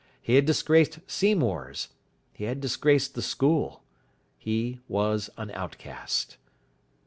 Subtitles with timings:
[0.19, 1.89] He had disgraced Seymour's.
[2.33, 3.83] He had disgraced the school.
[4.39, 6.37] He was an outcast.